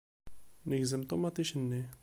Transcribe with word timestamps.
Negzem 0.69 1.03
ṭumaṭic-nni. 1.09 1.81